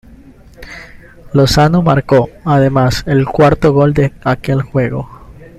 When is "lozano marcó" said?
1.31-2.31